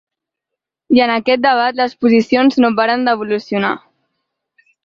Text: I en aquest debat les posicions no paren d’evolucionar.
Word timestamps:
I 0.99 1.03
en 1.05 1.13
aquest 1.15 1.43
debat 1.43 1.77
les 1.81 1.95
posicions 2.05 2.59
no 2.65 2.75
paren 2.81 3.07
d’evolucionar. 3.09 3.75